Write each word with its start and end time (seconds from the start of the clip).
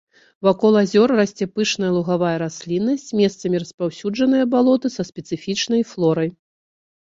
Вакол 0.45 0.73
азёр 0.83 1.09
расце 1.17 1.45
пышная 1.57 1.91
лугавая 1.97 2.31
расліннасць, 2.43 3.05
месцамі 3.21 3.61
распаўсюджаныя 3.65 4.47
балоты 4.55 4.87
са 4.97 5.03
спецыфічнай 5.11 5.81
флорай. 5.93 6.33